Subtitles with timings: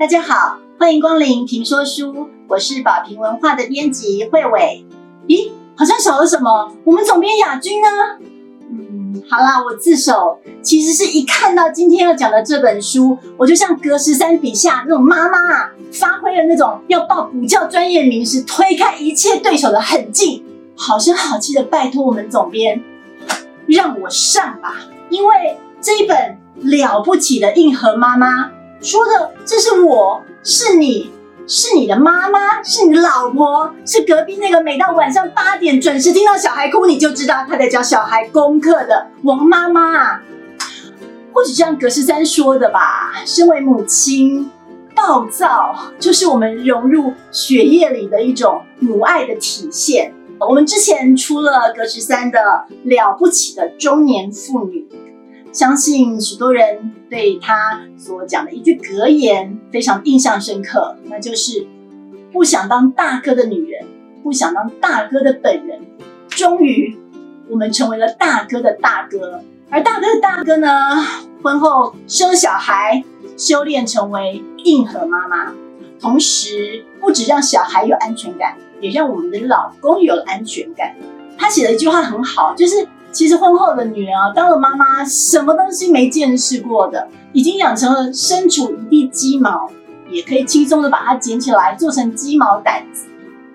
[0.00, 4.86] 大家好，欢迎光临评说书，我是宝瓶文化的编辑慧伟。
[5.28, 6.72] 咦，好像少了什么？
[6.84, 7.86] 我们总编亚军呢？
[8.70, 10.38] 嗯，好啦，我自首。
[10.62, 20.42] 其实是一看到今天要讲的这本书，我就像隔十三笔下那种妈妈啊，发挥了那种要报补教专业名师、推开一切对手的狠劲，
[20.78, 22.82] 好声好气的拜托我们总编，
[23.66, 24.76] 让我上吧，
[25.10, 28.52] 因为这一本了不起的硬核妈妈。
[28.80, 31.12] 说的这是我，是你，
[31.46, 40.20] 是你的妈妈，是你的老婆，是隔壁那个每到晚上八点准时听到小孩哭你就知道他在教小孩功课的王妈妈。
[41.32, 44.50] 或许像葛十三说的吧，身为母亲，
[44.94, 50.14] 暴躁就是我们融入血液里的一种母爱的体现。
[50.38, 54.88] 我们之前出了格十三的了不起的中年妇女。
[55.52, 61.66] 相信许多人对他所讲的一句格言非常印象深刻，那就是
[62.32, 63.84] 不想当大哥的女人，
[64.22, 65.80] 不想当大哥的本人。
[66.28, 66.96] 终于，
[67.48, 70.68] 我们成为了大哥的大哥，而大哥的大哥呢，
[71.42, 73.02] 婚后生小孩，
[73.36, 75.52] 修炼成为硬核妈妈，
[76.00, 80.94] 同时不止让小孩有安全感，也让我们的老公有了安全感。
[81.36, 82.86] 他写了一句话很好，就是。
[83.12, 89.68] 其实婚后的女人啊，当了妈妈，什么东西没见识过的，已经养成了身处一地鸡毛，
[90.10, 93.06] 也可以轻松的把它捡起来做成鸡毛掸子。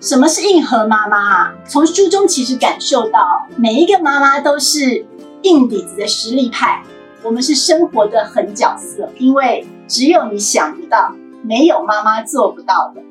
[0.00, 1.52] 什么是硬核妈妈啊？
[1.66, 5.04] 从书中其实感受到，每一个妈妈都是
[5.42, 6.82] 硬底子的实力派。
[7.22, 11.12] 我们是生活的狠角色，因为只有你想不到，
[11.42, 13.02] 没有妈妈做不到的。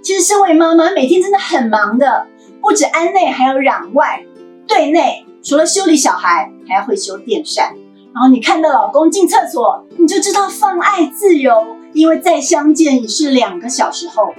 [0.00, 2.28] 其实身为妈妈，每天真的很忙的，
[2.60, 4.22] 不止安内，还有攘外，
[4.66, 5.24] 对内。
[5.48, 7.74] 除了修理小孩，还要会修电扇。
[8.12, 14.34] 然后你看到老公进厕所，你就知道放爱自由，因为再相见已是两个小时后。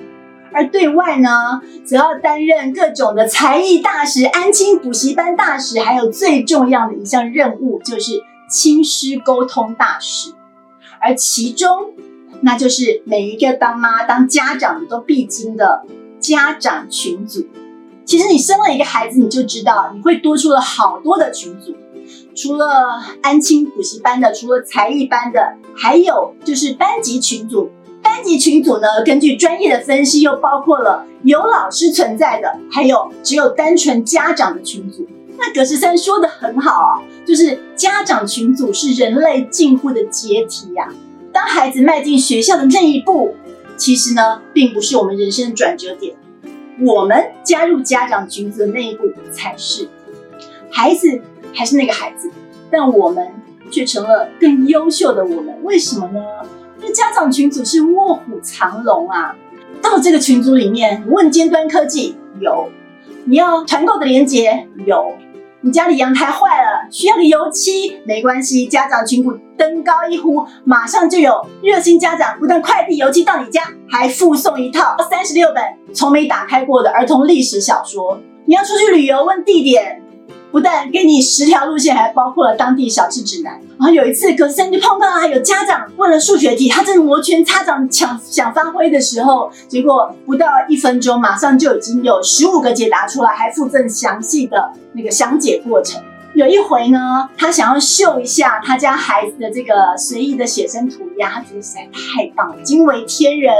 [0.53, 10.33] 而对外呢，则要担任各种的才艺大使、安亲补习班大使，还有最重要的一项任务就是亲师沟通大使。
[11.01, 11.93] 而其中，
[12.41, 15.81] 那就是每一个当妈、当家长都必经的
[16.19, 17.47] 家长群组。
[18.09, 21.75] 其实你生了一个孩子，你就知道你会多出了好多的群组，
[22.35, 27.69] 除了安亲补习班的，除了才艺班的，还有就是班级群组。
[28.01, 35.05] 班级群组呢，根据专业的分析，又包括了有老师存在的，还有只有单纯家长的群组。
[35.37, 40.91] 那葛十三说的很好啊，就是家长群组是人类进步的阶梯呀。
[41.31, 43.35] 当孩子迈进学校的那一步，
[43.77, 46.15] 其实呢，并不是我们人生的转折点。
[46.81, 49.87] 我们加入家长群组的那一步才是，
[50.71, 51.21] 孩子
[51.53, 52.31] 还是那个孩子，
[52.71, 53.27] 但我们
[53.69, 55.55] 却成了更优秀的我们。
[55.63, 56.21] 为什么呢？
[56.79, 59.35] 因为家长群组是卧虎藏龙啊！
[59.81, 62.69] 到这个群组里面，问尖端科技有，
[63.25, 65.13] 你要团购的链接有。
[65.61, 75.61] 你家里阳台坏了，需要个油漆，没关系，家长群组登高一呼，马上就有热心家长不但快递油漆到你家，还附送一套三十六本
[75.93, 78.19] 从没打开过的儿童历史小说。
[78.45, 80.01] 你要出去旅游，问地点。
[80.51, 83.59] 不但给你十条路线，还包括了当地小吃指南。
[83.79, 96.03] 然后有一次，格斯森就碰到啊，有家长问了数学题，他正摩拳擦掌抢想发挥的时候，结果不到一分钟，马上就已经有十五个解答出来，还附赠详细的那个详解过程。
[96.33, 103.53] 有一回呢，他想要秀一下他家孩子的这个随意的写生涂鸦，他觉得实在太棒了，惊为天人。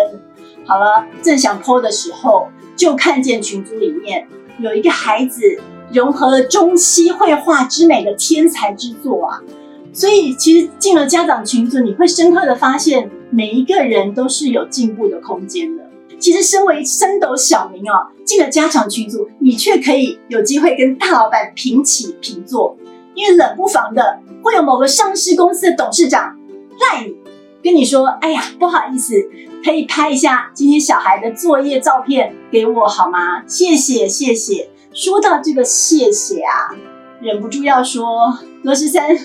[0.66, 4.28] 好了，正想 po 的时候，就看见群组里面
[4.59, 5.62] 有一个孩子。
[5.91, 9.41] 融合了中西绘画之美的天才之作啊！
[9.99, 15.83] 所以其实进了家长群组，你会深刻的发现，每一个人都是有进步的空间的。
[16.17, 22.77] 其实身为升斗小民哦，进了家长群组，你却可以有机会跟大老板平起平坐，
[23.13, 26.33] 因为冷不防的会有某个上市公司的董事长
[26.79, 27.17] 赖你，
[27.61, 29.15] 跟你说：“哎呀，不好意思，
[29.65, 33.44] 可以拍一下今天小孩的作业照片给我好吗？
[33.45, 36.71] 谢谢，谢谢。”说到这个谢谢啊，
[37.21, 39.18] 忍不住要说罗十三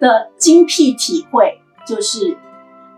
[0.00, 2.36] 的精辟体会，就是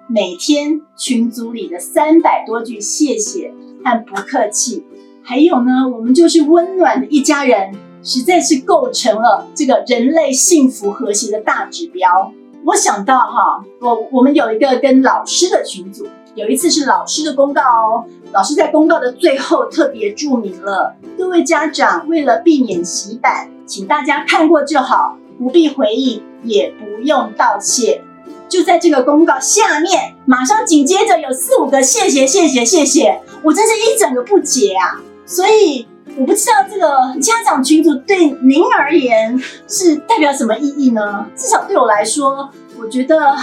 [0.07, 3.53] 每天群组里的三百多句谢谢
[3.85, 4.85] 和不客气，
[5.23, 12.33] 还有呢，我们就是温暖的一家人，实在是构成了这个人类幸福和谐的大指标。
[12.65, 16.07] 我想到哈，我我们有一个跟老师的群组。
[16.35, 28.05] 有一次是老师的公告哦，老师在公告的最后特别注明了，各位家长为了避免洗版，请大家看过就好，不必回应，也不用道谢。
[28.49, 35.03] 就在这个公告下面，马上紧接着有四五个谢谢谢谢谢谢，我真是一整个不解啊！
[35.27, 39.37] 所以我不知道这个家长群组对您而言
[39.67, 41.27] 是代表什么意义呢？
[41.35, 42.49] 至少对我来说，
[42.79, 43.35] 我觉得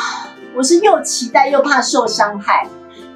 [0.56, 2.66] 我是又期待又怕受伤害，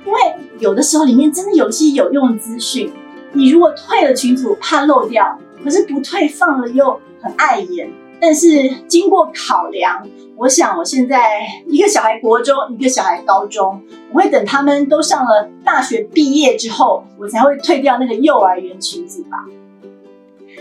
[0.05, 0.19] 因为
[0.59, 2.91] 有的时候里面真的有一些有用的资讯，
[3.31, 7.89] 你如果退了群组怕漏掉，可是不退放了又很碍眼。
[8.25, 10.01] 但是经过考量，
[10.37, 13.81] 我想我现在一个小孩国中，一个小孩高中，
[14.13, 19.39] 我会等他们都上了大学毕业之后，我才会退掉那个幼儿园裙子吧。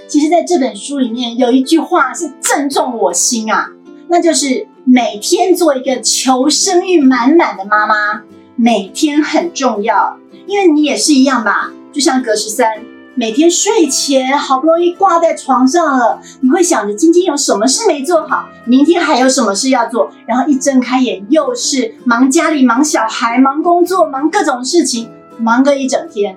[0.09, 3.70] 其实，在这本书里面有一句话是正中我心啊，
[4.09, 8.25] 那就是每天做一个求生欲满满的妈妈，
[8.56, 10.19] 每天很重要，
[10.49, 12.82] 因为你也是一样吧，就像格十三。
[13.14, 26.37] 每天睡前好不容易挂在床上了，你会想着今天有什么事没做好，明天还有什么事要做，然后一睁开眼又是忙家里、忙小孩、忙工作、忙各种事情，忙个一整天。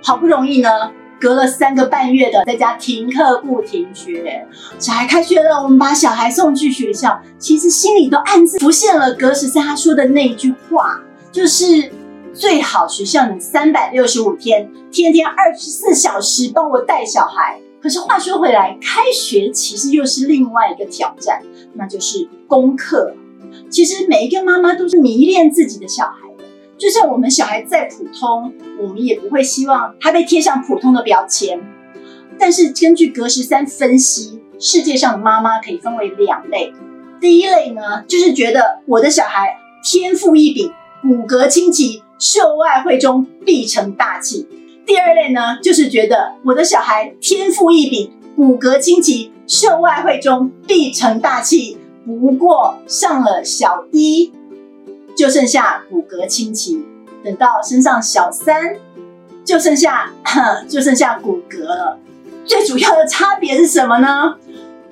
[0.00, 0.68] 好不容易呢，
[1.20, 4.46] 隔了三个半月的在家停课不停学，
[4.78, 11.00] 小孩开学了，我们把小孩送去学校，其实心里都暗自浮现了格十三他说的那一句话，
[11.32, 11.90] 就是。
[12.34, 17.60] 最好学校你三百六十五天，天天二十四小时帮我带小孩。
[17.80, 21.42] 可是话说回来，开学其实又是另外一个挑战，
[21.74, 23.14] 那就是功课。
[23.68, 26.44] 其实每一个妈妈都是迷恋自己的小孩的，
[26.78, 31.60] 就算我们小孩再普通，我们也不会希望他被贴上普通的标签。
[32.38, 36.72] 但是根据格十三分析，世界上的妈妈可以分为两类。
[37.20, 42.02] 第一类呢，就是觉得我的小孩天赋异禀，骨骼清奇。
[42.22, 44.46] 秀外慧中，必成大器。
[44.86, 51.78] 第二类呢，就是觉得我的小孩天赋异禀，骨骼清奇，秀外慧中，必成大器。
[52.06, 54.32] 不过上了小一，
[55.16, 56.84] 就剩下骨骼清奇；
[57.24, 58.76] 等到升上小三，
[59.44, 60.12] 就剩下
[60.70, 61.98] 就剩下骨骼了。
[62.44, 64.36] 最主要的差别是什么呢？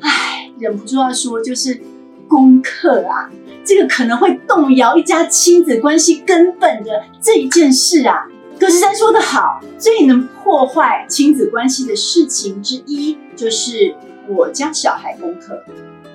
[0.01, 1.81] 唉，忍不住要说，就是
[2.29, 3.31] 功课啊。
[3.65, 8.27] 这个可能会动摇一家亲子关系根本的这一件事啊，
[8.59, 13.95] 葛十三说的好，最能破坏亲子关系的事情之一就是
[14.29, 15.63] 我教小孩功课，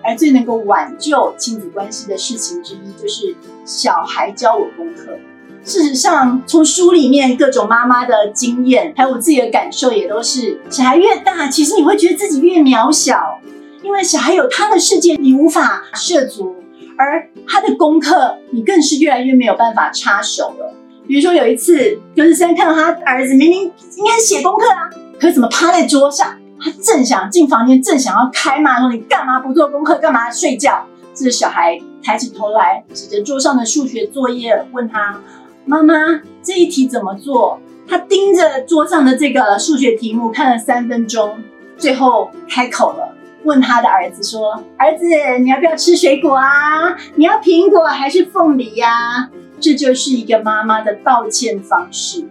[0.03, 5.17] 而最能够挽救亲子关系的事情之一就是小孩教我功课。
[5.63, 13.41] 事实上，从书里面各种妈妈的经验，还有我自己的感受，也都是小孩越大，其实你会觉得自己越渺小，
[13.81, 16.55] 因为小孩有他的世界，你无法涉足。
[16.97, 20.73] 而他的功课，你更是越来越没有办法插手了。
[21.07, 24.89] 比如说有一次，格十三看到他儿子明明应该写功课啊，
[25.19, 26.37] 可怎么趴在桌上？
[26.59, 29.95] 他正想进房间，正想要开骂说：“你干嘛不做功课？
[29.97, 35.21] 干嘛睡觉？”这小孩抬起头来，指着桌上的数学作业问他
[35.65, 35.93] ：“妈妈，
[36.41, 41.37] 这一题怎么做？”他盯着桌上的这个数学题目看了三分钟，
[41.77, 43.14] 最后开口了。
[43.45, 45.05] 问他的儿子说：“儿子，
[45.39, 46.97] 你要不要吃水果啊？
[47.15, 49.29] 你要苹果还是凤梨呀？”
[49.61, 52.25] 这就是一个妈妈的道歉方式。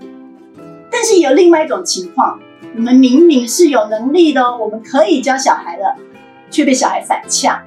[0.90, 2.38] 但是有另外一种情况，
[2.76, 5.96] 我们明明是有能力的，我们可以教小孩的，
[6.50, 7.58] 却被小孩反呛。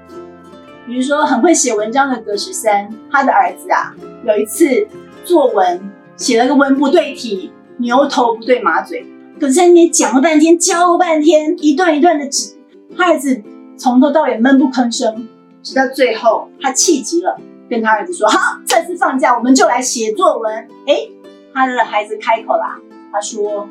[0.85, 3.95] 比如说很会写文章的格十三，他的儿子啊，
[4.25, 4.87] 有一次
[5.25, 9.05] 作文写了个文不对题，牛头不对马嘴，
[9.39, 12.56] 格十三那边讲了半天，教了半天，一段一段的指。
[12.95, 13.41] 他儿子
[13.77, 15.27] 从头到尾闷不吭声，
[15.61, 17.39] 直到最后他气急了，
[17.69, 21.09] 跟他儿子说：“好，这次放假我们就来写作文。”哎，
[21.53, 22.79] 他的孩子开口啦，
[23.11, 23.67] 他说：“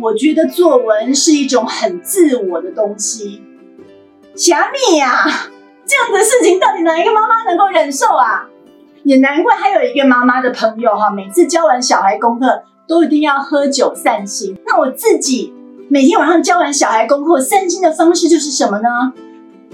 [0.00, 3.42] 我觉得作文是一种很自我的东西。”
[4.36, 5.24] 虾米呀，
[5.86, 8.46] 这样子的事情到底哪一个妈妈能够忍受啊？
[9.02, 14.56] 也难怪还有一个妈妈的朋友哈，每次教完小孩功课都一定要喝酒散心。
[14.66, 15.54] 那我自己。
[15.92, 19.12] 每天晚上教完小孩功课，散心的方式就是什么呢？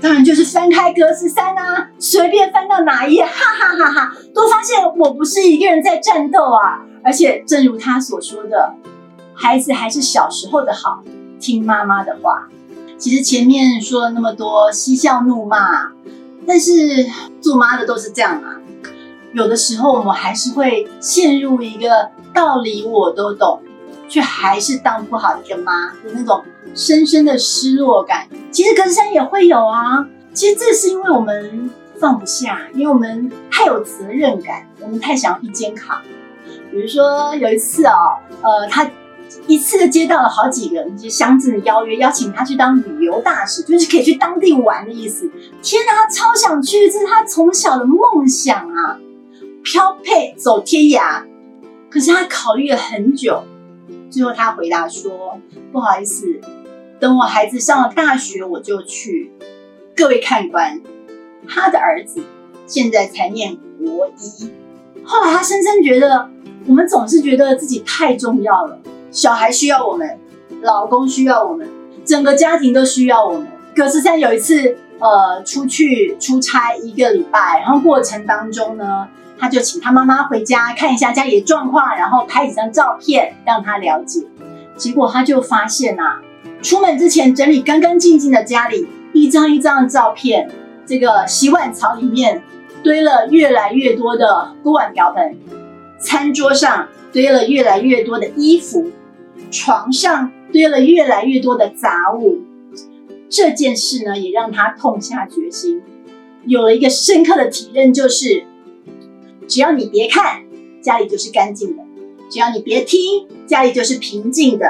[0.00, 6.80] 当然就是翻开格子三啊，随便翻到哪一页，哈哈哈哈，都发现我不是一个人在战斗啊！
[7.04, 8.76] 而且正如他所说的，
[9.34, 11.02] 孩子还是小时候的好，
[11.38, 12.48] 听妈妈的话。
[12.96, 15.92] 其实前面说了那么多嬉笑怒骂，
[16.46, 16.72] 但是
[17.42, 18.56] 做妈的都是这样啊。
[19.34, 23.60] 有的时候我们还是会陷入一个道理我都懂。
[24.08, 26.44] 却还是当不好一个妈的那种
[26.74, 30.06] 深深的失落感，其实格子山也会有啊。
[30.32, 36.00] 其实这是因为我们放不下，因为我们太有责任感，我们太想要一肩扛。
[36.70, 38.90] 比如说有一次哦，呃，他
[39.46, 45.30] 一次接到了好几个那些乡镇的邀约，邀请他去当旅游大使，就是可以去当地玩的意思。
[45.62, 48.98] 天哪，他超想去，这是他从小的梦想啊！
[49.64, 51.22] 飘配走天涯，
[51.90, 53.42] 可是他考虑了很久，
[54.16, 55.38] 最后他回答说
[55.70, 56.40] ：“不好意思，
[56.98, 59.30] 等我孩子上了大学，我就去。”
[59.94, 60.80] 各位看官，
[61.46, 62.22] 他的儿子
[62.66, 64.50] 现在才念国一。
[65.04, 66.30] 后来他深深觉得，
[66.66, 68.78] 我们总是觉得自己太重要了，
[69.10, 70.18] 小孩需要我们，
[70.62, 71.68] 老公需要我们，
[72.06, 73.46] 整个家庭都需要我们。
[73.76, 79.06] 可是，在有一次，呃，出去出差一个礼拜，然后过程当中呢。
[79.38, 84.22] 他就请他妈妈回家看一下家里的状况，然后拍几张照片让他了解。
[84.76, 86.20] 结果他就发现啊，
[86.62, 90.50] 出门之前整理干干净净的家里，一张一张的照片，
[90.86, 92.42] 这个洗碗槽里面
[92.82, 95.36] 堆了越来越多的锅碗瓢盆，
[95.98, 98.90] 餐桌上堆了越来越多的衣服，
[99.50, 102.38] 床上堆了越来越多的杂物。
[103.28, 105.82] 这件事呢，也让他痛下决心，
[106.44, 108.44] 有了一个深刻的体认，就是。
[109.48, 110.44] 只要你别看，
[110.82, 111.82] 家里就是干净的；
[112.30, 114.66] 只要你别听，家里就是平静的；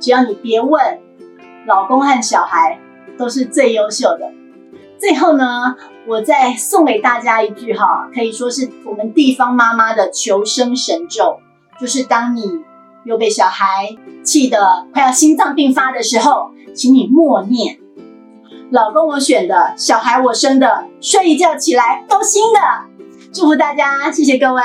[0.00, 1.00] 只要你别问，
[1.66, 2.78] 老公和小孩
[3.18, 4.32] 都是最优秀的。
[4.98, 5.76] 最后呢，
[6.06, 11.38] 我再送给大家一句哈，可以说是我们地方妈妈的求生神咒，
[11.80, 12.42] 就是当你
[13.04, 17.78] 又被小孩气得快要心脏病发的时候，请你默念：
[18.70, 22.60] 老公我选的，小孩我生的，睡一觉起来都新的。
[23.34, 24.62] 祝福大家，谢谢各位。